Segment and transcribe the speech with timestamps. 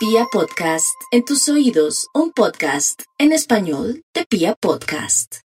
[0.00, 5.40] Pia Podcast, en tus oídos, un podcast en español de Pia Podcast.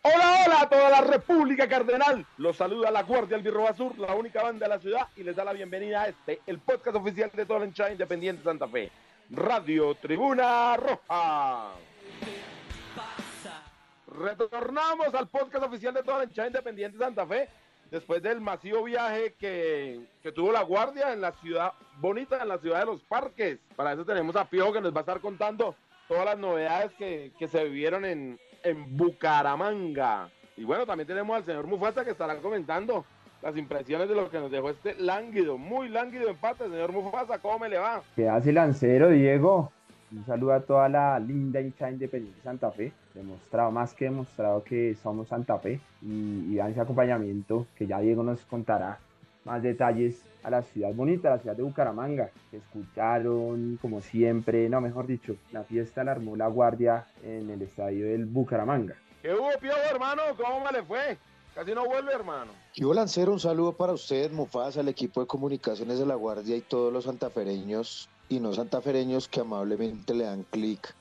[0.00, 2.24] Hola, hola a toda la República Cardenal.
[2.38, 5.44] Los saluda la Guardia Albirroba Azul, la única banda de la ciudad, y les da
[5.44, 8.90] la bienvenida a este, el podcast oficial de todo el hinchada independiente Santa Fe.
[9.34, 11.70] Radio Tribuna Roja.
[14.06, 17.48] Retornamos al podcast oficial de toda la hinchada independiente Santa Fe
[17.90, 22.58] después del masivo viaje que, que, tuvo la Guardia en la ciudad bonita, en la
[22.58, 23.58] ciudad de los parques.
[23.74, 25.76] Para eso tenemos a Piojo que nos va a estar contando
[26.08, 30.30] todas las novedades que, que se vivieron en, en Bucaramanga.
[30.58, 33.06] Y bueno, también tenemos al señor Mufasa que estará comentando
[33.42, 36.64] las impresiones de lo que nos dejó este lánguido, muy lánguido empate.
[36.64, 38.02] Señor Mufasa, ¿cómo me le va?
[38.14, 39.72] ¿Qué hace Lancero, Diego?
[40.12, 42.92] Un saludo a toda la linda hincha independiente de Santa Fe.
[43.14, 45.80] Demostrado, más que demostrado que somos Santa Fe.
[46.02, 48.98] Y, y dan ese acompañamiento que ya Diego nos contará
[49.44, 52.30] más detalles a la ciudad bonita, a la ciudad de Bucaramanga.
[52.52, 58.06] Escucharon, como siempre, no, mejor dicho, la fiesta la armó la guardia en el estadio
[58.06, 58.94] del Bucaramanga.
[59.22, 60.22] ¿Qué hubo, Pío, hermano?
[60.36, 61.16] ¿Cómo le fue?
[61.54, 62.52] Casi no vuelve, hermano.
[62.74, 66.62] Yo Lancero, un saludo para usted, Mufasa, el equipo de comunicaciones de la Guardia y
[66.62, 70.94] todos los santafereños y no santafereños que amablemente le dan clic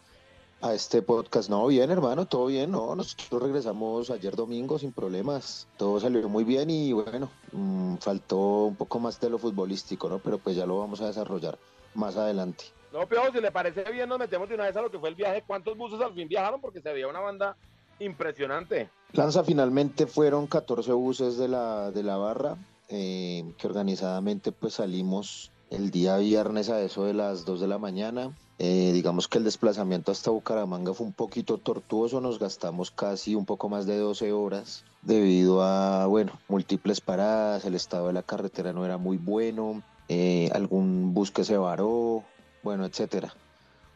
[0.62, 1.50] a este podcast.
[1.50, 6.44] No, bien, hermano, todo bien, no, nosotros regresamos ayer domingo sin problemas, todo salió muy
[6.44, 10.20] bien y bueno, mmm, faltó un poco más de lo futbolístico, ¿no?
[10.20, 11.58] Pero pues ya lo vamos a desarrollar
[11.94, 12.66] más adelante.
[12.92, 15.08] No, Piojo, si le parece bien, nos metemos de una vez a lo que fue
[15.08, 15.46] el viaje.
[15.48, 16.60] ¿Cuántos buses al fin viajaron?
[16.60, 17.56] Porque se veía una banda
[18.02, 18.90] impresionante.
[19.14, 22.58] Lanza finalmente fueron 14 buses de la, de la barra,
[22.90, 27.78] eh, que organizadamente pues salimos el día viernes a eso de las 2 de la
[27.78, 28.36] mañana.
[28.60, 33.46] Eh, digamos que el desplazamiento hasta Bucaramanga fue un poquito tortuoso, nos gastamos casi un
[33.46, 38.72] poco más de 12 horas debido a, bueno, múltiples paradas, el estado de la carretera
[38.72, 42.24] no era muy bueno, eh, algún bus que se varó,
[42.62, 43.34] bueno, etcétera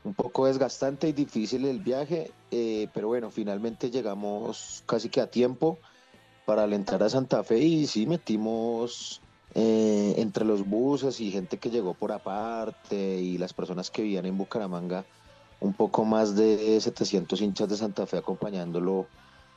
[0.05, 5.27] un poco desgastante y difícil el viaje, eh, pero bueno, finalmente llegamos casi que a
[5.27, 5.79] tiempo
[6.45, 9.19] para alentar a Santa Fe y sí metimos
[9.55, 14.27] eh, entre los buses y gente que llegó por aparte y las personas que vivían
[14.27, 15.05] en Bucaramanga,
[15.59, 19.07] un poco más de 700 hinchas de Santa Fe acompañándolo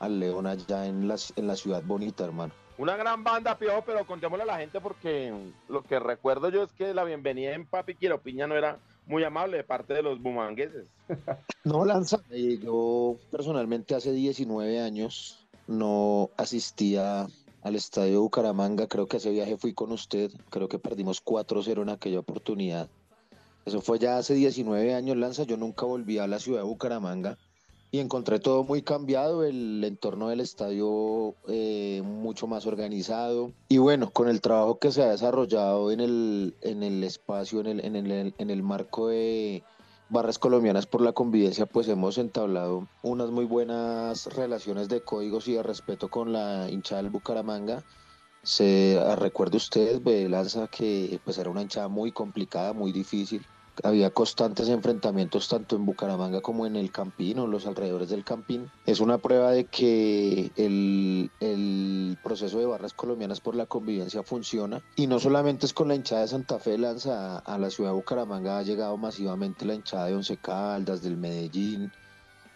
[0.01, 2.55] al León allá en la, en la ciudad bonita, hermano.
[2.79, 5.35] Una gran banda, Piojo, pero contémosle a la gente porque
[5.69, 9.57] lo que recuerdo yo es que la bienvenida en Papi Quiropiña no era muy amable
[9.57, 10.87] de parte de los bumangueses.
[11.65, 17.27] No, Lanza, eh, yo personalmente hace 19 años no asistía
[17.63, 21.91] al estadio Bucaramanga, creo que ese viaje fui con usted, creo que perdimos 4-0 en
[21.91, 22.89] aquella oportunidad.
[23.67, 27.37] Eso fue ya hace 19 años, Lanza, yo nunca volví a la ciudad de Bucaramanga
[27.91, 34.10] y encontré todo muy cambiado, el entorno del estadio eh, mucho más organizado y bueno,
[34.10, 37.97] con el trabajo que se ha desarrollado en el, en el espacio, en el, en,
[37.97, 39.62] el, en el marco de
[40.10, 45.55] Barras Colombianas por la Convivencia, pues hemos entablado unas muy buenas relaciones de códigos y
[45.55, 47.84] de respeto con la hinchada del Bucaramanga.
[48.43, 53.44] Se recuerde usted, Lanza, que pues era una hinchada muy complicada, muy difícil
[53.83, 58.71] había constantes enfrentamientos tanto en Bucaramanga como en el Campín o los alrededores del Campín.
[58.87, 64.83] Es una prueba de que el, el, proceso de barras colombianas por la convivencia funciona
[64.97, 67.97] y no solamente es con la hinchada de Santa Fe lanza a, la ciudad de
[67.97, 71.93] Bucaramanga ha llegado masivamente la hinchada de Once Caldas, del Medellín,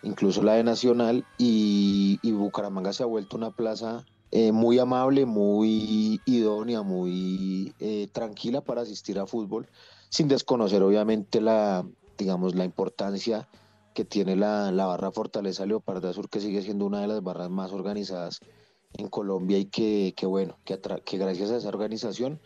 [0.03, 5.27] incluso la de Nacional y, y Bucaramanga se ha vuelto una plaza eh, muy amable,
[5.27, 9.69] muy idónea, muy eh, tranquila para asistir a fútbol
[10.12, 11.87] sin desconocer obviamente la,
[12.19, 13.49] digamos, la importancia
[13.95, 17.49] que tiene la, la barra Fortaleza Leoparda Sur, que sigue siendo una de las barras
[17.49, 18.41] más organizadas
[18.93, 22.41] en Colombia y que, que bueno, que, que, gracias a esa organización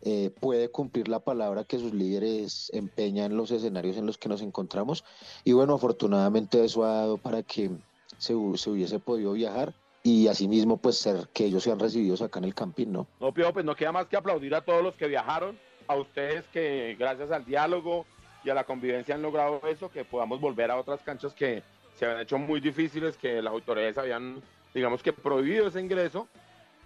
[0.00, 4.30] eh, puede cumplir la palabra que sus líderes empeñan en los escenarios en los que
[4.30, 5.04] nos encontramos.
[5.44, 7.70] Y bueno, afortunadamente eso ha dado para que
[8.16, 12.46] se, se hubiese podido viajar y asimismo pues ser que ellos sean recibidos acá en
[12.46, 13.06] el Campín, ¿no?
[13.20, 15.58] No, Pío, pues no queda más que aplaudir a todos los que viajaron
[15.90, 18.06] a ustedes que gracias al diálogo
[18.44, 21.62] y a la convivencia han logrado eso, que podamos volver a otras canchas que
[21.96, 24.40] se habían hecho muy difíciles, que las autoridades habían,
[24.72, 26.28] digamos que, prohibido ese ingreso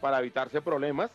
[0.00, 1.10] para evitarse problemas.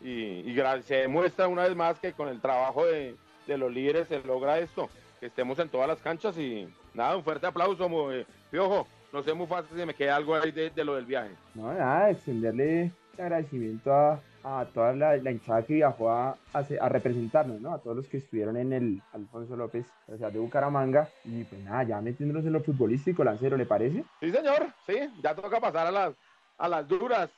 [0.00, 4.22] Y, se demuestra una vez más que con el trabajo de, de, los líderes se
[4.22, 4.88] logra esto,
[5.18, 8.86] que estemos en todas las canchas y nada, un fuerte aplauso, eh, Piojo.
[9.12, 11.30] No sé muy fácil si me queda algo ahí de, de lo del viaje.
[11.54, 17.60] No, nada, extenderle agradecimiento a, a toda la, la hinchada que viajó a, a, representarnos,
[17.60, 17.72] ¿no?
[17.72, 21.08] A todos los que estuvieron en el Alfonso López, o sea, de Bucaramanga.
[21.24, 24.04] Y pues nada, ya metiéndonos en lo futbolístico, Lancero, ¿le parece?
[24.20, 26.14] Sí, señor, sí, ya toca pasar a las,
[26.58, 27.28] a las duras.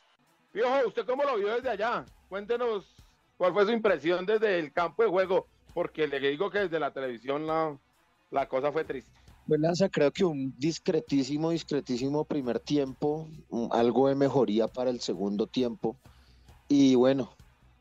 [0.52, 2.04] Piojo, ¿usted cómo lo vio desde allá?
[2.28, 2.84] Cuéntenos
[3.38, 6.90] cuál fue su impresión desde el campo de juego, porque le digo que desde la
[6.90, 7.74] televisión la,
[8.30, 9.10] la cosa fue triste.
[9.46, 13.26] Pues Lanza, creo que un discretísimo, discretísimo primer tiempo,
[13.70, 15.96] algo de mejoría para el segundo tiempo.
[16.68, 17.30] Y bueno,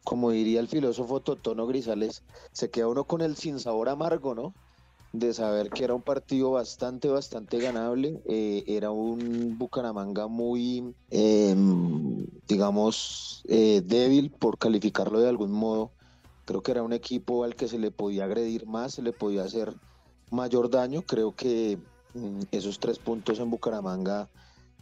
[0.06, 2.24] como diría el filósofo Totono Grisales,
[2.54, 4.54] se queda uno con el sinsabor amargo, ¿no?
[5.12, 8.22] De saber que era un partido bastante, bastante ganable.
[8.30, 15.92] Eh, era un Bucaramanga muy, em, digamos, eh, débil, por calificarlo de algún modo.
[16.46, 19.44] Creo que era un equipo al que se le podía agredir más, se le podía
[19.44, 19.76] hacer
[20.32, 21.02] mayor daño.
[21.02, 21.78] Creo que
[22.14, 24.30] mm, esos tres puntos en Bucaramanga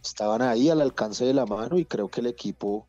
[0.04, 2.88] estaban ahí al alcance de la mano y creo que el equipo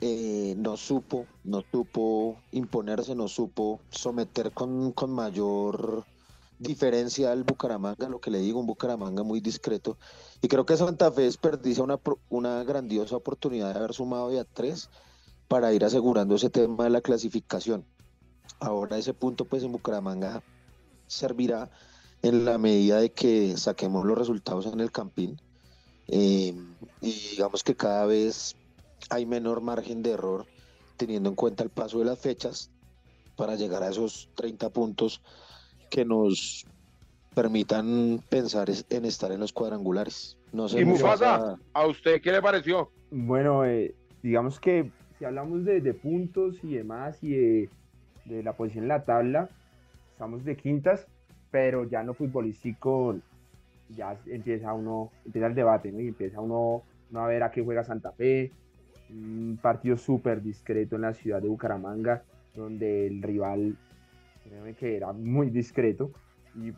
[0.00, 6.04] eh, no supo, no supo imponerse, no supo someter con, con mayor
[6.58, 9.96] diferencia al Bucaramanga, lo que le digo, un Bucaramanga muy discreto.
[10.40, 14.90] Y creo que Santa Fe desperdicia una, una grandiosa oportunidad de haber sumado ya tres
[15.48, 17.84] para ir asegurando ese tema de la clasificación.
[18.60, 20.42] Ahora ese punto pues en Bucaramanga
[21.06, 21.70] servirá
[22.22, 25.40] en la medida de que saquemos los resultados en el Campín.
[26.08, 26.54] Eh,
[27.00, 28.56] y digamos que cada vez
[29.10, 30.46] hay menor margen de error
[30.96, 32.70] teniendo en cuenta el paso de las fechas
[33.36, 35.22] para llegar a esos 30 puntos
[35.90, 36.66] que nos
[37.34, 40.36] permitan pensar en estar en los cuadrangulares.
[40.52, 42.90] No sé, y Mufasa, ¿a usted qué le pareció?
[43.10, 47.70] Bueno, eh, digamos que si hablamos de, puntos y demás y de,
[48.24, 49.50] de, la posición en la tabla,
[50.12, 51.06] estamos de quintas,
[51.50, 53.16] pero ya no futbolístico
[53.94, 56.00] ya empieza uno, empieza el debate, ¿no?
[56.00, 56.82] Y empieza uno,
[57.14, 58.52] a ver a qué juega Santa Fe,
[59.10, 62.22] un partido súper discreto en la ciudad de Bucaramanga,
[62.54, 63.76] donde el rival,
[64.78, 66.10] que era muy discreto,
[66.54, 66.72] y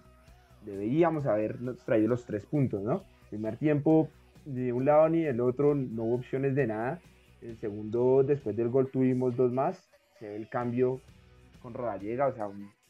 [0.65, 3.03] deberíamos habernos traído los tres puntos, ¿no?
[3.31, 4.09] Primer tiempo,
[4.45, 7.01] de un lado ni del otro, no hubo opciones de nada.
[7.41, 9.89] El segundo, después del gol, tuvimos dos más.
[10.19, 11.01] Se ve el cambio
[11.63, 12.49] con Rodallega, o sea,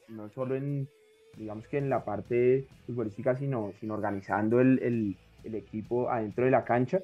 [0.09, 0.89] no solo en,
[1.37, 6.51] digamos que en la parte futbolística, sino, sino organizando el, el, el equipo adentro de
[6.51, 7.01] la cancha.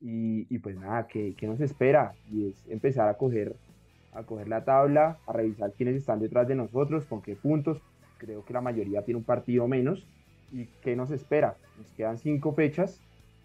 [0.00, 2.14] Y, pues nada, ¿qué, ¿qué, nos espera?
[2.30, 3.56] Y es empezar a coger,
[4.12, 7.80] a coger la tabla, a revisar quiénes están detrás de nosotros, con qué puntos.
[8.18, 10.06] Creo que la mayoría tiene un partido menos.
[10.52, 11.56] ¿Y qué nos espera?
[11.78, 13.00] Nos quedan cinco fechas.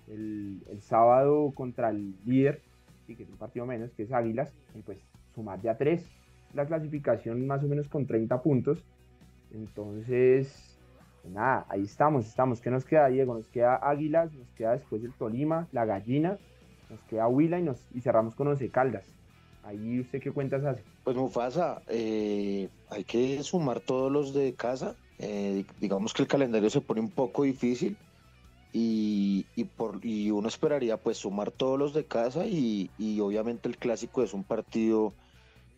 [0.07, 2.61] El, sábado contra el líder,
[3.07, 4.99] y que es un partido menos, que es Águilas, y pues
[5.33, 6.05] sumar ya tres
[6.53, 8.83] la clasificación más o menos con 30 puntos.
[9.53, 10.70] Entonces,
[11.29, 12.61] nada, ahí estamos, estamos.
[12.61, 13.35] ¿Qué nos queda, Diego?
[13.35, 16.37] Nos queda Águilas, nos queda después el Tolima, la Gallina,
[16.89, 19.05] nos queda Huila y, nos, y cerramos con Once Caldas.
[19.63, 20.83] Ahí usted qué cuentas hace.
[21.03, 24.95] Pues Mufasa, eh, hay que sumar todos los de casa.
[25.19, 27.95] Eh, digamos que el calendario se pone un poco difícil
[28.73, 33.69] y, y, por, y uno esperaría pues sumar todos los de casa y, y obviamente
[33.69, 35.13] el clásico es un partido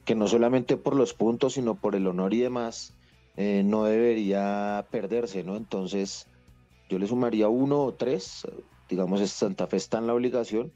[0.05, 2.93] que no solamente por los puntos, sino por el honor y demás,
[3.37, 5.55] eh, no debería perderse, ¿no?
[5.55, 6.27] Entonces,
[6.89, 8.47] yo le sumaría uno o tres,
[8.89, 10.71] digamos, Santa Fe está en la obligación,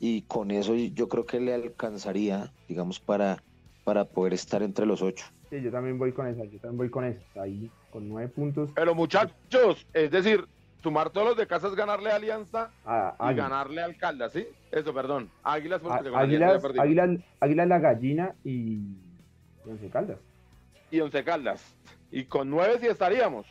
[0.00, 3.42] y con eso yo creo que le alcanzaría, digamos, para,
[3.84, 5.26] para poder estar entre los ocho.
[5.50, 8.70] Sí, yo también voy con esa, yo también voy con esa, ahí con nueve puntos.
[8.74, 10.46] Pero muchachos, es decir,
[10.82, 14.46] sumar todos los de casa es ganarle a Alianza y ganarle Caldas, ¿sí?
[14.70, 15.30] Eso, perdón.
[15.42, 18.78] Águilas, porque Águilas, Águilas, Águilas, la gallina y
[19.66, 20.18] Once Caldas.
[20.90, 21.74] Y Once Caldas.
[22.10, 23.46] Y con nueve sí estaríamos.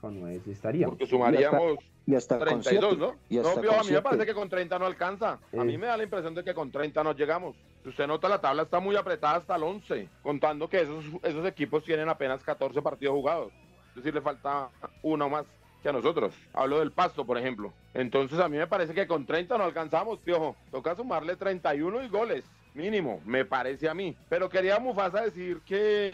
[0.00, 0.96] Con nueve sí estaríamos.
[0.96, 3.16] Porque sumaríamos y hasta, 32, ¿no?
[3.30, 5.38] no, a mí me parece que con 30 no alcanza.
[5.58, 7.56] A mí me da la impresión de que con 30 no llegamos.
[7.82, 11.46] Si usted nota, la tabla está muy apretada hasta el 11, contando que esos, esos
[11.46, 13.52] equipos tienen apenas 14 partidos jugados.
[13.90, 14.68] Es decir, le falta
[15.02, 15.46] uno más
[15.82, 16.34] que a nosotros.
[16.52, 17.72] Hablo del pasto, por ejemplo.
[17.94, 20.56] Entonces a mí me parece que con 30 no alcanzamos, piojo.
[20.70, 24.14] Toca sumarle 31 y goles, mínimo, me parece a mí.
[24.28, 26.10] Pero quería Mufasa decir que,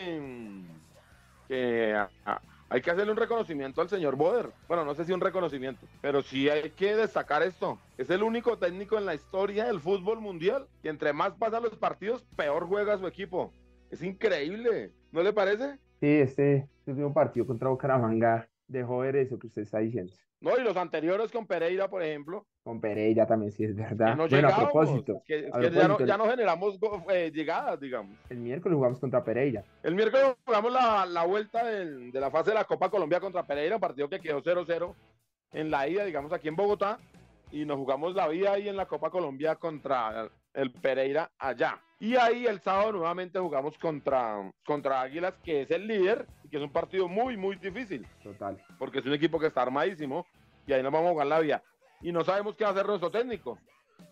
[1.51, 1.97] que
[2.69, 4.51] hay que hacerle un reconocimiento al señor Boder.
[4.69, 7.77] Bueno, no sé si un reconocimiento, pero sí hay que destacar esto.
[7.99, 11.75] Es el único técnico en la historia del fútbol mundial que entre más pasan los
[11.75, 13.53] partidos, peor juega su equipo.
[13.91, 15.79] Es increíble, ¿no le parece?
[15.99, 20.13] Sí, este, este último partido contra Bucaramanga dejó ver eso que usted está diciendo.
[20.41, 22.47] No, y los anteriores con Pereira, por ejemplo.
[22.63, 24.17] Con Pereira también, sí, es verdad.
[24.17, 25.23] No bueno, a propósito.
[25.29, 26.79] ya, no, generamos
[27.11, 28.17] eh, llegadas, digamos.
[28.31, 29.65] El miércoles jugamos contra Pereira.
[29.83, 33.77] El miércoles jugamos la, la vuelta de la fase de la Copa Colombia contra Pereira,
[33.77, 34.95] un partido que quedó 0-0
[35.53, 36.99] en la ida, digamos, aquí en Bogotá.
[37.53, 41.81] Y nos jugamos la vida ahí en la Copa Colombia contra el Pereira allá.
[41.99, 46.57] Y ahí el sábado nuevamente jugamos contra, contra Águilas, que es el líder, y que
[46.57, 48.07] es un partido muy, muy difícil.
[48.23, 48.57] Total.
[48.79, 50.27] Porque es un equipo que está armadísimo,
[50.67, 51.63] y ahí nos vamos a jugar la vía.
[52.01, 53.59] Y no sabemos qué va a hacer nuestro técnico,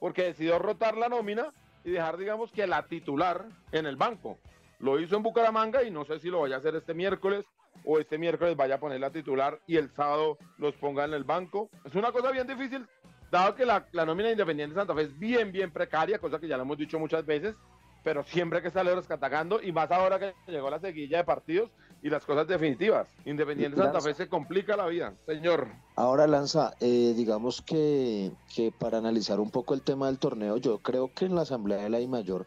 [0.01, 1.53] porque decidió rotar la nómina
[1.83, 4.39] y dejar, digamos, que la titular en el banco.
[4.81, 7.47] Lo hizo en Bucaramanga y no sé si lo vaya a hacer este miércoles
[7.85, 11.25] o este miércoles vaya a poner la titular y el sábado los ponga en el
[11.25, 11.71] banco.
[11.85, 12.87] Es una cosa bien difícil,
[13.31, 16.49] dado que la, la nómina de Independiente Santa Fe es bien, bien precaria, cosa que
[16.49, 17.55] ya lo hemos dicho muchas veces,
[18.03, 21.71] pero siempre que sale rescatagando y más ahora que llegó la seguilla de partidos
[22.03, 23.09] y las cosas definitivas.
[23.25, 25.69] Independiente Santa Fe se complica la vida, señor.
[25.97, 30.79] Ahora, Lanza, eh, digamos que, que para analizar un poco el tema del torneo, yo
[30.79, 32.47] creo que en la Asamblea de la I Mayor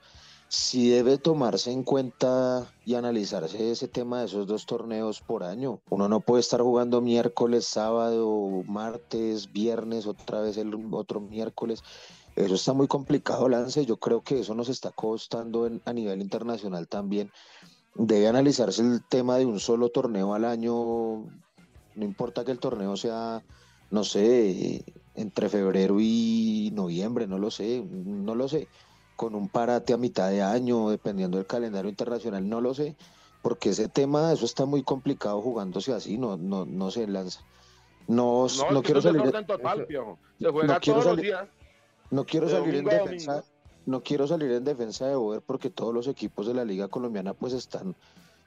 [0.52, 5.80] sí debe tomarse en cuenta y analizarse ese tema de esos dos torneos por año.
[5.90, 11.84] Uno no puede estar jugando miércoles, sábado, martes, viernes, otra vez el otro miércoles.
[12.36, 13.86] Eso está muy complicado, Lance.
[13.86, 17.32] Yo creo que eso nos está costando en, a nivel internacional también.
[17.96, 20.74] Debe analizarse el tema de un solo torneo al año.
[20.74, 23.42] No importa que el torneo sea,
[23.90, 24.84] no sé,
[25.16, 28.68] entre febrero y noviembre, no lo sé, no lo sé
[29.22, 32.96] con un parate a mitad de año, dependiendo del calendario internacional, no lo sé,
[33.44, 37.42] porque ese tema, eso está muy complicado jugándose así, no, no, no se lanza.
[38.08, 39.86] No, no, no quiero salir de, total,
[40.40, 41.48] Se juega no quiero salir, los días.
[42.10, 43.44] No quiero de salir en defensa,
[43.86, 47.36] no quiero salir en defensa de Boer porque todos los equipos de la Liga Colombiana
[47.36, 47.96] pues están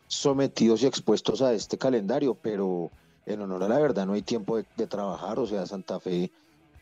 [0.09, 2.91] sometidos y expuestos a este calendario, pero
[3.27, 6.33] en honor a la verdad no hay tiempo de, de trabajar, o sea, Santa Fe,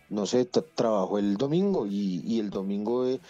[0.08, 3.20] no sé, tra- trabajó el domingo y, y el domingo eh,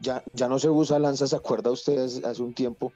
[0.00, 2.92] ya, ya no se usa lanza, ¿se acuerda ustedes hace un tiempo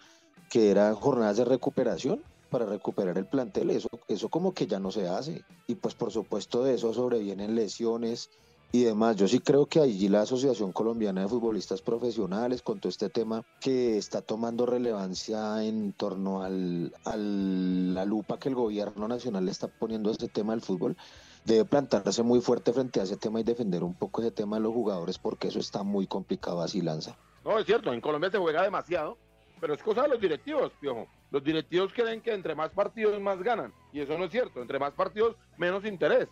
[0.49, 3.71] que eran jornadas de recuperación para recuperar el plantel?
[3.71, 5.45] Eso, eso como que ya no se hace.
[5.67, 8.29] Y pues por supuesto de eso sobrevienen lesiones
[8.73, 9.17] y demás.
[9.17, 13.43] Yo sí creo que allí la Asociación Colombiana de Futbolistas Profesionales, con todo este tema
[13.61, 19.53] que está tomando relevancia en torno al, al- la lupa que el gobierno nacional le
[19.53, 20.97] está poniendo a ese tema del fútbol,
[21.45, 24.63] debe plantarse muy fuerte frente a ese tema y defender un poco ese tema de
[24.63, 27.17] los jugadores porque eso está muy complicado así lanza.
[27.45, 29.19] No, es cierto, en Colombia se juega demasiado,
[29.61, 31.07] pero es cosa de los directivos, piojo.
[31.31, 34.63] Los directivos creen que entre más partidos más ganan, y eso no es cierto.
[34.63, 36.29] Entre más partidos, menos interés,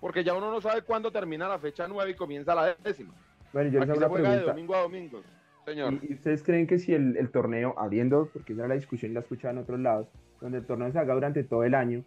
[0.00, 3.14] porque ya uno no sabe cuándo termina la fecha nueve y comienza la décima.
[3.52, 4.52] Bueno, yo les Aquí hago se una juega de pregunta.
[4.52, 5.22] domingo a domingo,
[5.64, 5.94] señor.
[6.02, 9.12] ¿Y, y ustedes creen que si el, el torneo, abriendo, porque esa era la discusión
[9.12, 10.08] y la escuchaba en otros lados,
[10.40, 12.04] donde el torneo se haga durante todo el año,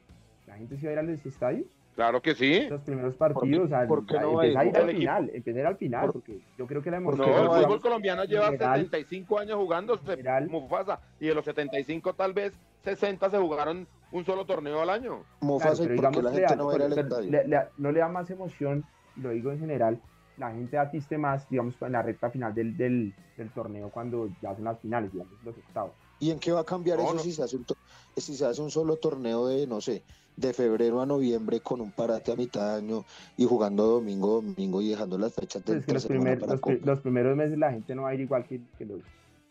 [0.47, 1.65] la gente se va a ir a los estadios?
[1.95, 2.67] Claro que sí.
[2.69, 3.71] Los primeros partidos,
[4.05, 4.99] qué no a ir el al equipo?
[4.99, 7.45] final, empezar al final, Por- porque yo creo que la ¿por No, qué emoción...
[7.45, 7.63] el no hay?
[7.65, 12.53] fútbol colombiano lleva general- 75 años jugando, general- Mufasa, y de los 75 tal vez
[12.83, 15.09] 60 se jugaron un solo torneo al año.
[15.19, 16.81] Claro, Mofasa, pero ¿y por qué digamos, la le gente da- no va a ir
[16.81, 17.31] al pero estadio?
[17.31, 18.83] le- le- no le da más emoción,
[19.17, 19.99] lo digo en general,
[20.37, 24.55] la gente atiste más, digamos, en la recta final del, del, del torneo cuando ya
[24.55, 25.91] son las finales, digamos, los octavos.
[26.23, 27.19] ¿Y en qué va a cambiar No, eso no.
[27.19, 27.75] si se hace un to-
[28.15, 30.03] si se hace un solo torneo de, no sé,
[30.37, 33.03] de febrero a noviembre con un parate a mitad de año
[33.35, 36.39] y jugando domingo a domingo y dejando las fechas de Pues es que los, primer-
[36.39, 39.01] para los, los primeros meses la gente no va a ir igual que, que los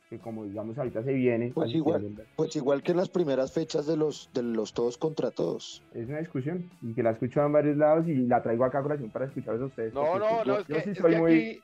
[0.08, 1.52] que como digamos ahorita se viene.
[1.54, 2.16] Pues que igual.
[2.36, 5.82] Pues igual que en las primeras fechas de los de los todos contra todos.
[5.94, 8.78] Es una discusión y que la he escuchado en varios lados y la traigo acá
[8.78, 9.92] a colación para escucharlos a ustedes.
[9.92, 11.34] No, no, yo- no, es yo que, sí es soy que muy...
[11.34, 11.60] aquí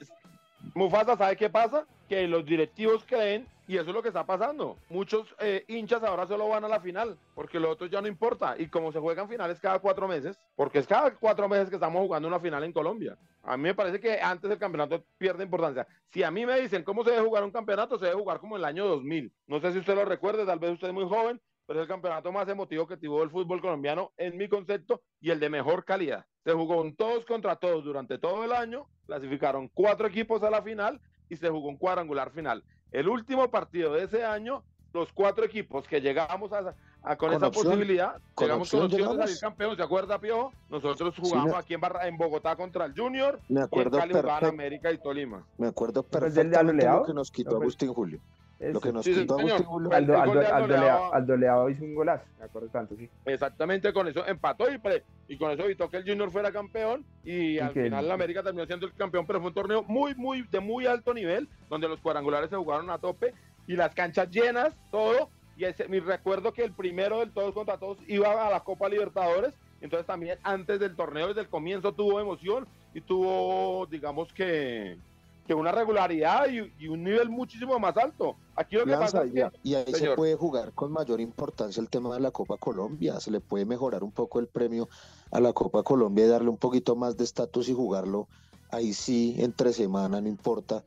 [0.75, 4.79] Mufasa sabe qué pasa, que los directivos creen, y eso es lo que está pasando.
[4.89, 8.57] Muchos eh, hinchas ahora solo van a la final, porque lo otro ya no importa.
[8.59, 12.01] Y como se juegan finales cada cuatro meses, porque es cada cuatro meses que estamos
[12.01, 13.19] jugando una final en Colombia.
[13.43, 15.87] A mí me parece que antes el campeonato pierde importancia.
[16.11, 18.57] Si a mí me dicen cómo se debe jugar un campeonato, se debe jugar como
[18.57, 19.31] en el año 2000.
[19.47, 21.89] No sé si usted lo recuerde, tal vez usted es muy joven, pero es el
[21.89, 25.85] campeonato más emotivo que tuvo el fútbol colombiano en mi concepto y el de mejor
[25.85, 26.25] calidad.
[26.43, 30.63] Se jugó un todos contra todos durante todo el año, clasificaron cuatro equipos a la
[30.63, 30.99] final
[31.29, 32.65] y se jugó un cuadrangular final.
[32.93, 34.63] El último partido de ese año,
[34.95, 38.81] los cuatro equipos que llegamos a, a- con, Con esa opción- posibilidad, con llegamos opción
[38.81, 39.27] con opción de llegamos.
[39.27, 40.53] salir campeón, ¿se acuerda, Piojo?
[40.71, 43.99] Nosotros jugamos me- aquí en, Barra- en Bogotá contra el Junior Me y en acuerdo
[43.99, 44.13] Cali
[44.49, 45.45] América y Tolima.
[45.59, 48.21] me acuerdo fue el del perfectamente lo que nos quitó ¿No fue el- Agustín Julio.
[48.61, 49.35] Lo que nos Sí, quitó.
[49.39, 53.09] Agustín Aldo, Leao- Leao hizo un golazo, me acuerdo tanto, sí.
[53.25, 57.05] Exactamente con eso empató y, pre- y con eso evitó que el Junior fuera campeón
[57.23, 60.15] y al que- final la América terminó siendo el campeón, pero fue un torneo muy,
[60.17, 63.33] muy, de muy alto nivel, donde los cuadrangulares se jugaron a tope
[63.69, 65.31] y las canchas llenas, todo.
[65.57, 68.89] Y ese, mi recuerdo que el primero del todos contra todos iba a la Copa
[68.89, 74.99] Libertadores, entonces también antes del torneo, desde el comienzo tuvo emoción y tuvo, digamos que,
[75.49, 78.37] que una regularidad y, y un nivel muchísimo más alto.
[78.55, 81.23] Aquí lo que Lanza, pasa es y, que y ahí se puede jugar con mayor
[81.23, 83.19] importancia el tema de la Copa Colombia.
[83.19, 84.91] Se le puede mejorar un poco el premio
[85.31, 88.29] a la Copa Colombia y darle un poquito más de estatus y jugarlo
[88.71, 90.85] ahí sí entre semana, no importa.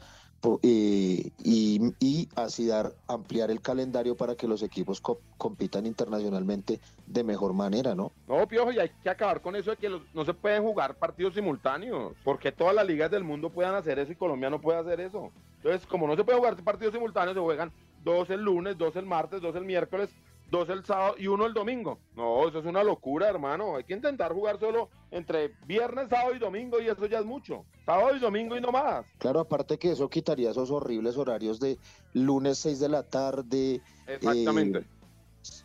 [0.61, 5.01] Y, y, así dar, ampliar el calendario para que los equipos
[5.37, 8.11] compitan internacionalmente de mejor manera, ¿no?
[8.27, 11.35] No, Piojo, y hay que acabar con eso de que no se pueden jugar partidos
[11.35, 14.99] simultáneos, porque todas las ligas del mundo puedan hacer eso y Colombia no puede hacer
[14.99, 15.31] eso.
[15.57, 17.71] Entonces, como no se puede jugar partidos simultáneos, se juegan
[18.03, 20.09] dos el lunes, dos el martes, dos el miércoles,
[20.51, 21.97] dos el sábado y uno el domingo.
[22.15, 23.77] No, eso es una locura, hermano.
[23.77, 27.65] Hay que intentar jugar solo entre viernes, sábado y domingo y eso ya es mucho.
[27.85, 29.05] Sábado y domingo y no más.
[29.17, 31.79] Claro, aparte que eso quitaría esos horribles horarios de
[32.13, 33.81] lunes 6 de la tarde.
[34.05, 34.79] Exactamente.
[34.79, 34.85] Eh,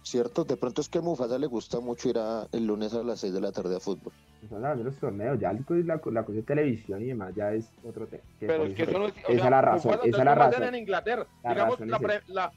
[0.02, 3.02] Cierto, de pronto es que a Mufasa le gusta mucho ir a, el lunes a
[3.02, 4.12] las 6 de la tarde a fútbol.
[4.48, 8.06] Son pues los torneos, ya la, la, cosa de televisión y demás ya es otro
[8.06, 8.22] tema.
[8.38, 9.14] Pero es que eso no es.
[9.28, 9.98] Esa es la razón.
[10.04, 10.62] Esa es la razón.
[10.62, 11.26] en Inglaterra.
[11.42, 12.52] Digamos, la, la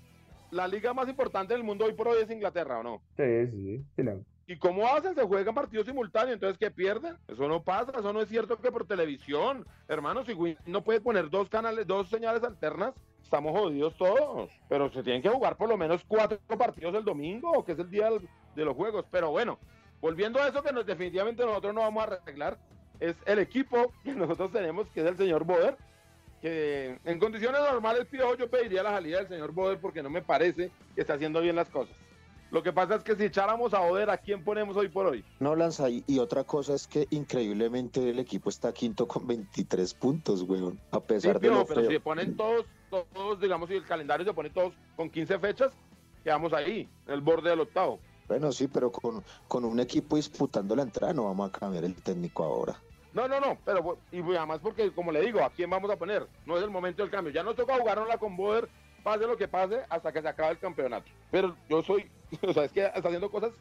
[0.51, 3.01] liga más importante del mundo hoy por hoy es Inglaterra, ¿o no?
[3.17, 4.03] Sí, sí, sí.
[4.47, 5.13] ¿Y cómo hacen?
[5.13, 7.15] Se juegan partidos simultáneos, entonces ¿qué pierden?
[7.27, 9.63] Eso no pasa, eso no es cierto que por televisión.
[9.87, 14.49] Hermano, si no puede poner dos canales, dos señales alternas, estamos jodidos todos.
[14.67, 17.91] Pero se tienen que jugar por lo menos cuatro partidos el domingo, que es el
[17.91, 18.09] día
[18.55, 19.05] de los juegos.
[19.11, 19.59] Pero bueno,
[20.01, 22.57] volviendo a eso que nos, definitivamente nosotros no vamos a arreglar,
[22.99, 25.77] es el equipo que nosotros tenemos, que es el señor Boder
[26.41, 30.21] que en condiciones normales, Piojo, yo pediría la salida del señor Boder porque no me
[30.21, 31.95] parece que está haciendo bien las cosas.
[32.51, 35.23] Lo que pasa es que si echáramos a Boder, ¿a quién ponemos hoy por hoy?
[35.39, 40.41] No, Lanza, y otra cosa es que increíblemente el equipo está quinto con 23 puntos,
[40.41, 44.25] weón, a pesar de lo pero si se ponen todos, todos, digamos, si el calendario
[44.25, 45.71] se pone todos con 15 fechas,
[46.23, 47.99] quedamos ahí, en el borde del octavo.
[48.27, 51.95] Bueno, sí, pero con, con un equipo disputando la entrada no vamos a cambiar el
[51.95, 52.79] técnico ahora.
[53.13, 56.27] No, no, no, pero y además porque, como le digo, ¿a quién vamos a poner?
[56.45, 57.33] No es el momento del cambio.
[57.33, 58.69] Ya nos toca jugarnos con Boder,
[59.03, 61.09] pase lo que pase, hasta que se acabe el campeonato.
[61.31, 62.09] Pero yo soy,
[62.47, 63.51] o sea, es que está haciendo cosas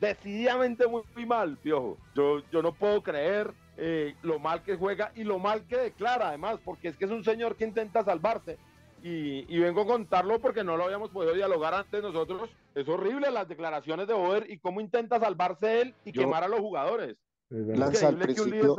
[0.00, 1.98] decididamente muy, mal, piojo.
[2.14, 6.28] Yo, yo no puedo creer eh, lo mal que juega y lo mal que declara,
[6.28, 8.58] además, porque es que es un señor que intenta salvarse.
[9.02, 12.50] Y, y, vengo a contarlo porque no lo habíamos podido dialogar antes nosotros.
[12.74, 16.58] Es horrible las declaraciones de Boder y cómo intenta salvarse él y quemar a los
[16.58, 17.16] jugadores.
[17.50, 18.76] Lanza, al principio,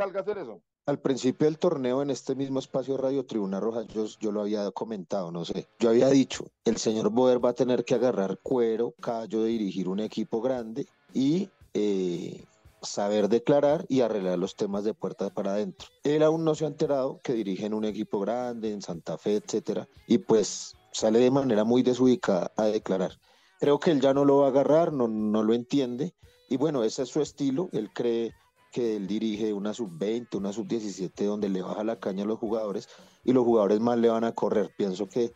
[0.85, 4.69] al principio del torneo, en este mismo espacio Radio Tribuna Roja, yo, yo, lo había
[4.71, 5.67] comentado, no sé.
[5.79, 9.88] Yo había dicho, el señor Boder va a tener que agarrar cuero, callo de dirigir
[9.88, 12.45] un equipo grande y eh,
[12.82, 15.88] saber declarar y arreglar los temas de puertas para adentro.
[16.03, 19.38] Él aún no se ha enterado que dirige en un equipo grande, en Santa Fe,
[19.38, 23.19] etcétera, y pues sale de manera muy desubicada a declarar.
[23.60, 26.13] Creo que él ya no lo va a agarrar, no, no lo entiende,
[26.49, 28.34] y bueno, ese es su estilo, él cree
[28.71, 32.88] que él dirige una sub-20, una sub-17, donde le baja la caña a los jugadores
[33.23, 34.73] y los jugadores más le van a correr.
[34.77, 35.34] Pienso que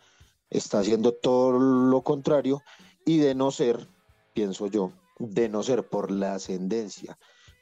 [0.49, 2.61] está haciendo todo lo contrario
[3.05, 3.87] y de no ser,
[4.33, 7.17] pienso yo, de no ser por la ascendencia,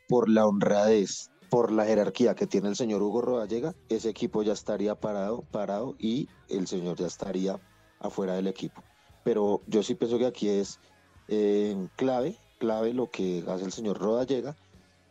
[0.07, 4.53] por la honradez, por la jerarquía que tiene el señor Hugo Rodallega, ese equipo ya
[4.53, 7.59] estaría parado, parado y el señor ya estaría
[7.99, 8.83] afuera del equipo.
[9.23, 10.79] Pero yo sí pienso que aquí es
[11.27, 14.55] eh, clave, clave lo que hace el señor Rodallega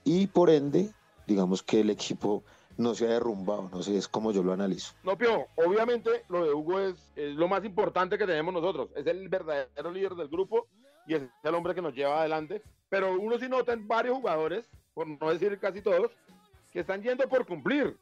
[0.04, 0.90] y por ende,
[1.26, 2.42] digamos que el equipo
[2.76, 4.94] no se ha derrumbado, no sé, es como yo lo analizo.
[5.04, 9.28] No, Pio, obviamente lo de Hugo es, lo más importante que tenemos nosotros, es el
[9.28, 10.66] verdadero líder del grupo
[11.06, 14.64] y es el hombre que nos lleva adelante, pero uno sí nota en varios jugadores,
[14.94, 16.10] por no decir casi todos,
[16.72, 17.98] que están yendo por cumplir,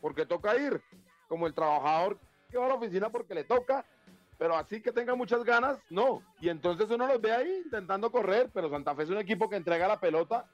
[0.00, 0.80] porque toca ir,
[1.28, 2.18] como el trabajador
[2.50, 3.84] que va a la oficina porque le toca,
[4.38, 6.22] pero así que tenga muchas ganas, no.
[6.40, 9.56] Y entonces uno los ve ahí intentando correr, pero Santa Fe es un equipo que
[9.56, 10.50] entrega la pelota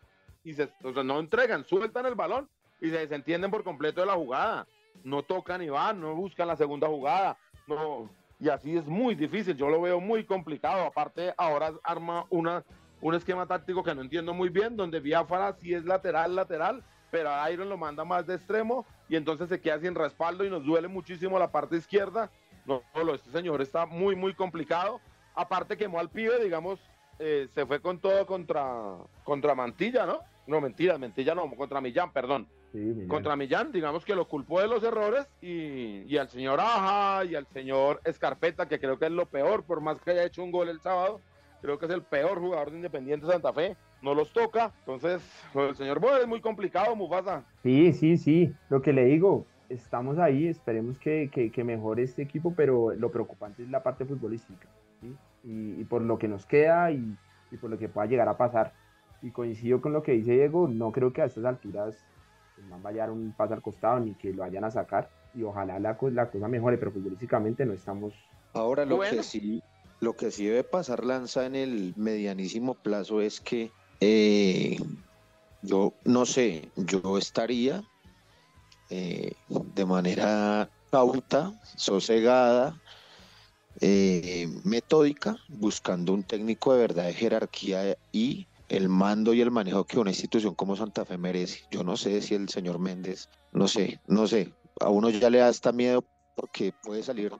[0.48, 2.48] y se, no entregan, sueltan el balón
[2.80, 4.66] y se desentienden por completo de la jugada.
[5.04, 7.36] No tocan y van, no buscan la segunda jugada.
[7.66, 8.08] No,
[8.40, 10.86] y así es muy difícil, yo lo veo muy complicado.
[10.86, 12.64] Aparte, ahora arma una,
[13.02, 17.30] un esquema táctico que no entiendo muy bien, donde Biafara sí es lateral, lateral, pero
[17.30, 20.64] a Iron lo manda más de extremo y entonces se queda sin respaldo y nos
[20.64, 22.30] duele muchísimo la parte izquierda.
[22.64, 24.98] No, no este señor está muy, muy complicado.
[25.34, 26.80] Aparte quemó al pibe, digamos,
[27.18, 30.20] eh, se fue con todo contra, contra Mantilla, ¿no?
[30.48, 32.48] No, mentira, Mantilla no, contra Millán, perdón.
[33.06, 37.34] Contra Millán, digamos que lo culpó de los errores y, y, al señor Aja y
[37.34, 40.50] al señor Escarpeta, que creo que es lo peor, por más que haya hecho un
[40.50, 41.20] gol el sábado,
[41.62, 45.22] creo que es el peor jugador de Independiente Santa Fe, no los toca, entonces
[45.54, 47.44] el señor Boy es muy complicado, Mufasa.
[47.62, 52.22] Sí, sí, sí, lo que le digo, estamos ahí, esperemos que, que, que mejore este
[52.22, 54.68] equipo, pero lo preocupante es la parte futbolística.
[55.00, 55.14] ¿sí?
[55.44, 57.16] y, por lo que nos queda y,
[57.60, 58.72] por lo que pueda llegar a pasar.
[59.22, 61.96] Y coincido con lo que dice Diego, no creo que a estas alturas
[62.56, 65.10] el man vaya a dar un paso al costado ni que lo vayan a sacar
[65.34, 68.14] y ojalá la, la cosa mejore, pero futbolísticamente no estamos...
[68.52, 69.62] Ahora lo que sí
[70.00, 74.78] lo que sí debe pasar Lanza en el medianísimo plazo es que eh,
[75.62, 77.82] yo no sé, yo estaría
[78.90, 82.80] eh, de manera cauta, sosegada,
[83.80, 89.84] eh, metódica, buscando un técnico de verdad de jerarquía y el mando y el manejo
[89.84, 91.60] que una institución como Santa Fe merece.
[91.70, 95.38] Yo no sé si el señor Méndez, no sé, no sé, a uno ya le
[95.38, 96.04] da hasta miedo
[96.34, 97.32] porque puede salir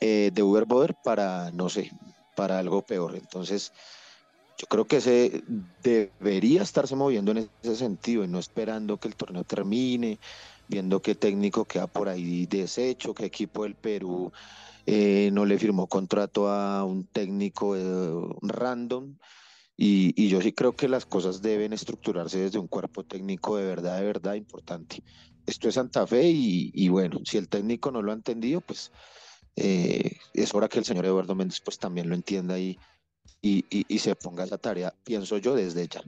[0.00, 1.90] eh, de Uber Boder para, no sé,
[2.34, 3.16] para algo peor.
[3.16, 3.72] Entonces,
[4.56, 5.42] yo creo que se
[5.82, 10.18] debería estarse moviendo en ese sentido y no esperando que el torneo termine,
[10.68, 14.32] viendo qué técnico queda por ahí deshecho, qué equipo del Perú
[14.86, 19.16] eh, no le firmó contrato a un técnico eh, random.
[19.82, 23.98] Y, yo sí creo que las cosas deben estructurarse desde un cuerpo técnico de verdad,
[23.98, 25.02] de verdad importante.
[25.46, 28.92] Esto es Santa Fe y, bueno, si el técnico no lo ha entendido, pues
[29.56, 32.78] eh, es hora que el señor Eduardo Méndez pues también lo entienda y,
[33.40, 36.02] y, se ponga esa tarea, pienso yo, desde ya.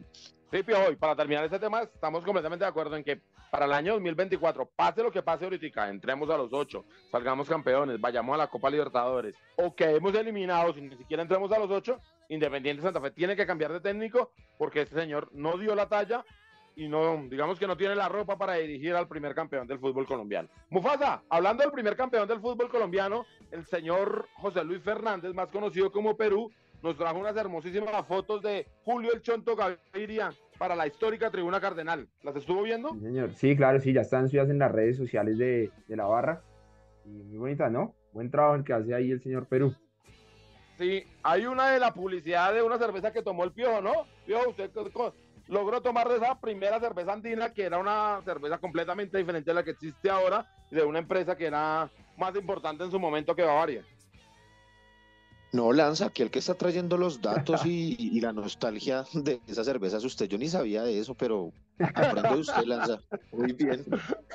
[0.51, 3.73] Sí, Piojo, y para terminar este tema, estamos completamente de acuerdo en que para el
[3.73, 8.39] año 2024, pase lo que pase ahorita, entremos a los ocho, salgamos campeones, vayamos a
[8.39, 12.01] la Copa Libertadores, o quedemos eliminados y ni siquiera entremos a los ocho,
[12.33, 16.25] Independiente Santa Fe tiene que cambiar de técnico porque este señor no dio la talla
[16.75, 20.07] y no, digamos que no tiene la ropa para dirigir al primer campeón del fútbol
[20.07, 20.49] colombiano.
[20.71, 25.93] Mufasa, hablando del primer campeón del fútbol colombiano, el señor José Luis Fernández, más conocido
[25.93, 26.51] como Perú,
[26.83, 32.09] nos trajo unas hermosísimas fotos de Julio El Chonto Gaviria para la histórica Tribuna Cardenal.
[32.23, 32.91] ¿Las estuvo viendo?
[32.95, 33.35] Sí, señor.
[33.35, 36.43] Sí, claro, sí, ya están subidas en las redes sociales de, la barra.
[37.05, 37.95] Muy bonitas, ¿no?
[38.13, 39.75] Buen trabajo el que hace ahí el señor Perú.
[40.79, 44.07] Sí, hay una de la publicidad de una cerveza que tomó el Piojo, ¿no?
[44.27, 44.71] Piojo, usted
[45.49, 49.63] logró tomar de esa primera cerveza andina, que era una cerveza completamente diferente a la
[49.63, 53.85] que existe ahora, de una empresa que era más importante en su momento que Bavaria.
[55.53, 60.03] No, Lanza, aquí el que está trayendo los datos y, la nostalgia de esas cervezas,
[60.03, 63.01] usted, yo ni sabía de eso, pero aprende usted, Lanza,
[63.33, 63.85] muy bien.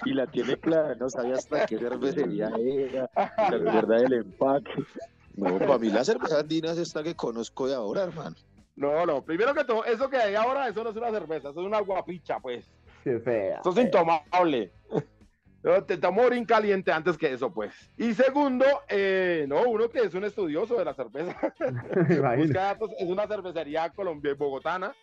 [0.06, 4.72] Y la tiene clara, no sabía hasta qué cervecería era, la verdad del empaque.
[5.38, 8.36] No, para mí la cerveza andina es esta que conozco de ahora, hermano.
[8.76, 11.62] No, no, primero que todo, eso que hay ahora, eso no es una cerveza, eso
[11.62, 12.70] es una guapicha, pues.
[13.04, 13.60] Qué fea.
[13.60, 14.72] Eso es intomable.
[15.86, 17.74] Te tomo morir caliente antes que eso, pues.
[17.98, 21.36] Y segundo, eh, no, uno que es un estudioso de la cerveza.
[22.38, 24.96] Busca datos, es una cervecería colombiana bogotana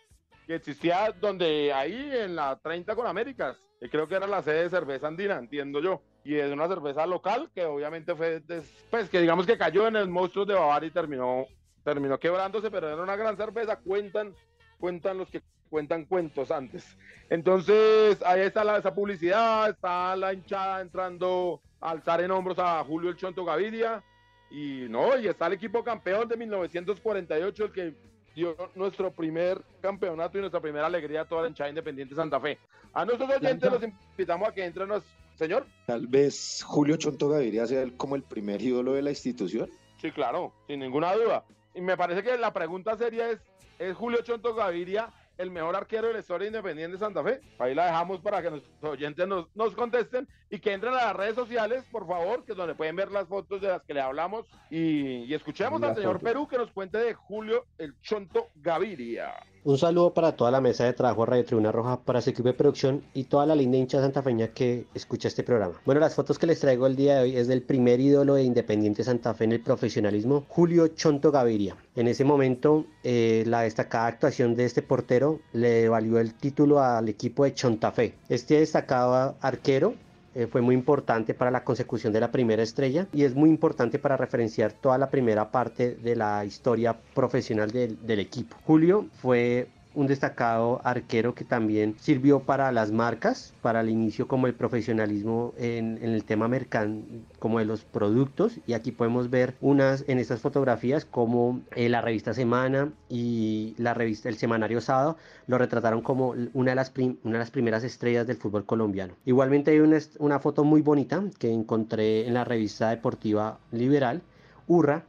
[0.47, 3.57] que existía donde ahí en la 30 con Américas.
[3.79, 6.01] Que creo que era la sede de cerveza andina, entiendo yo.
[6.25, 8.41] Y es una cerveza local que obviamente fue,
[8.89, 11.45] pues que digamos que cayó en el monstruo de Bavaria y terminó,
[11.83, 13.77] terminó quebrándose, pero era una gran cerveza.
[13.77, 14.33] Cuentan,
[14.79, 16.97] cuentan los que cuentan cuentos antes.
[17.29, 22.83] Entonces, ahí está la, esa publicidad, está la hinchada entrando a alzar en hombros a
[22.83, 24.03] Julio El Chonto Gaviria.
[24.49, 27.93] Y no, y está el equipo campeón de 1948, el que
[28.33, 32.57] dio nuestro primer campeonato y nuestra primera alegría a toda la hinchada independiente Santa Fe.
[32.93, 34.89] A nuestros oyentes los invitamos a que entren,
[35.35, 35.65] señor.
[35.85, 39.69] Tal vez Julio Chonto Gaviria sea como el primer ídolo de la institución.
[40.01, 41.45] Sí, claro, sin ninguna duda.
[41.73, 43.39] Y me parece que la pregunta seria es,
[43.79, 47.41] ¿es Julio Chonto Gaviria el mejor arquero de la historia independiente de Santa Fe.
[47.59, 51.15] Ahí la dejamos para que nuestros oyentes nos, nos, contesten y que entren a las
[51.15, 54.01] redes sociales, por favor, que es donde pueden ver las fotos de las que le
[54.01, 59.33] hablamos y, escuchemos al señor Perú que nos cuente de Julio el Chonto Gaviria.
[59.67, 62.53] Un saludo para toda la mesa de trabajo Radio Tribuna Roja, para su equipo de
[62.53, 65.81] producción y toda la linda hincha santafeña que escucha este programa.
[65.85, 68.43] Bueno, las fotos que les traigo el día de hoy es del primer ídolo de
[68.43, 71.75] Independiente Santa Fe en el profesionalismo, Julio Chonto Gaviria.
[71.95, 77.09] En ese momento, eh, la destacada actuación de este portero le valió el título al
[77.09, 78.13] equipo de Chontafe.
[78.29, 79.95] Este destacado arquero
[80.35, 83.99] eh, fue muy importante para la consecución de la primera estrella y es muy importante
[83.99, 88.57] para referenciar toda la primera parte de la historia profesional del, del equipo.
[88.65, 94.47] Julio fue un destacado arquero que también sirvió para las marcas, para el inicio como
[94.47, 97.03] el profesionalismo en, el tema mercan,
[97.39, 98.59] como de los productos.
[98.67, 103.93] Y aquí podemos ver unas en estas fotografías como eh, la revista Semana y la
[103.93, 108.27] revista El Semanario Sábado lo retrataron como una de las, una de las primeras estrellas
[108.27, 109.15] del fútbol colombiano.
[109.25, 114.21] Igualmente hay una, una foto muy bonita que encontré en la revista deportiva Liberal,
[114.67, 115.03] Urra,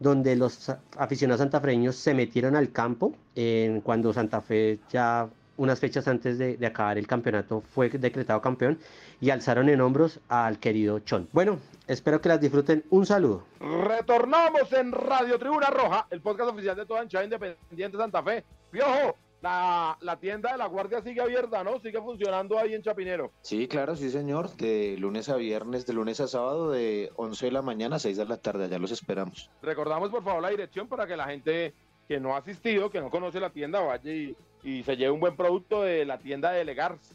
[0.00, 6.08] donde los aficionados santafreños se metieron al campo en, cuando Santa Fe ya unas fechas
[6.08, 8.78] antes de, acabar el campeonato fue decretado campeón
[9.20, 11.28] y alzaron en hombros al querido Chon.
[11.32, 12.82] Bueno, espero que las disfruten.
[12.88, 13.44] Un saludo.
[13.60, 18.42] Retornamos en Radio Tribuna Roja, el podcast oficial de toda hinchada independiente Santa Fe.
[18.70, 21.80] Piojo, la, la, tienda de la Guardia sigue abierta, ¿no?
[21.80, 23.32] Sigue funcionando ahí en Chapinero.
[23.42, 24.50] Sí, claro, sí, señor.
[24.56, 28.16] De lunes a viernes, de lunes a sábado, de 11 de la mañana a 6
[28.16, 28.64] de la tarde.
[28.64, 29.50] Allá los esperamos.
[29.62, 31.74] Recordamos, por favor, la dirección para que la gente
[32.10, 34.36] que no ha asistido, que no conoce la tienda, vaya y,
[34.82, 37.14] se lleve un buen producto de la tienda de Legars.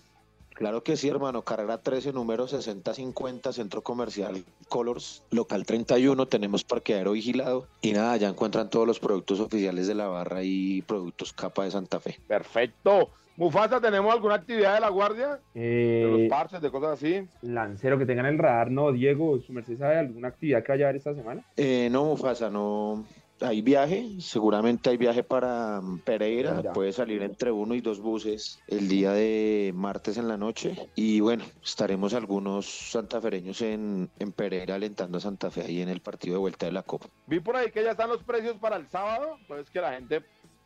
[0.55, 1.41] Claro que sí, hermano.
[1.43, 6.25] Carrera 13, número 6050, Centro Comercial Colors, local 31.
[6.27, 7.67] Tenemos parqueadero vigilado.
[7.81, 11.71] Y nada, ya encuentran todos los productos oficiales de la barra y productos capa de
[11.71, 12.19] Santa Fe.
[12.27, 13.09] Perfecto.
[13.37, 15.41] Mufasa, ¿tenemos alguna actividad de la guardia?
[15.53, 17.27] de los Eh, parches, de cosas así.
[17.41, 20.87] lancero que tengan el radar, no, Diego, ¿su merced sabe alguna actividad que vaya a
[20.87, 21.43] haber esta semana?
[21.57, 23.03] Eh, no, Mufasa, no.
[23.41, 28.59] Hay viaje, seguramente hay viaje para mm, Pereira, puede salir entre uno y dos buses
[28.67, 34.75] el día de martes en la noche y bueno, estaremos algunos santafereños en, en Pereira
[34.75, 37.07] alentando a Santa Fe ahí en el partido de vuelta de la Copa.
[37.27, 40.23] Vi por ahí que ya están los precios para el sábado, entonces que la gente,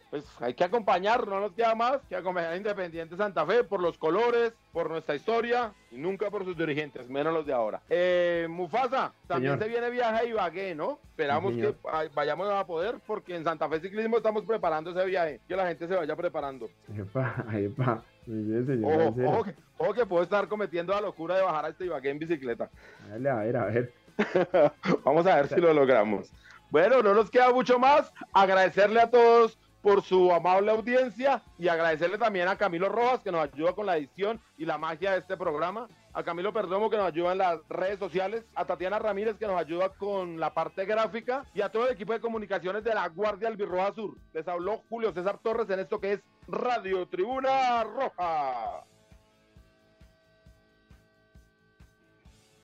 [0.09, 3.79] pues hay que acompañar, no nos queda más que acompañar a Independiente Santa Fe por
[3.79, 7.81] los colores, por nuestra historia y nunca por sus dirigentes, menos los de ahora.
[7.89, 9.63] Eh, Mufasa, también Señor.
[9.63, 10.99] se viene viaje a Ibagué, ¿no?
[11.09, 11.75] Esperamos que
[12.15, 15.87] vayamos a poder porque en Santa Fe Ciclismo estamos preparando ese viaje, que la gente
[15.87, 16.69] se vaya preparando.
[16.95, 21.65] Epa, epa, bien, Ojo, ojo, que, ojo que puedo estar cometiendo la locura de bajar
[21.65, 22.69] a este Ibagué en bicicleta.
[23.09, 23.93] Dale, a ver, a ver.
[25.05, 26.31] Vamos a ver si lo logramos.
[26.71, 28.11] Bueno, no nos queda mucho más.
[28.33, 29.57] Agradecerle a todos
[29.89, 33.97] por su amable audiencia y agradecerle también a Camilo Rojas que nos ayuda con la
[33.97, 35.89] edición y la magia de este programa.
[36.13, 39.59] A Camilo Perdomo que nos ayuda en las redes sociales, a Tatiana Ramírez que nos
[39.59, 43.47] ayuda con la parte gráfica y a todo el equipo de comunicaciones de la Guardia
[43.47, 44.15] Albirroja Sur.
[44.31, 48.85] Les habló Julio César Torres en esto que es Radio Tribuna Roja.